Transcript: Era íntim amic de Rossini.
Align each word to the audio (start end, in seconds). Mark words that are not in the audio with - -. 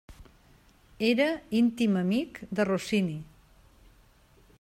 Era 1.09 1.27
íntim 1.59 1.99
amic 2.01 2.41
de 2.61 2.65
Rossini. 2.71 3.19